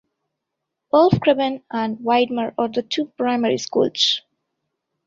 [0.91, 4.21] Wolfgraben and Widmer are the two Primary Schools.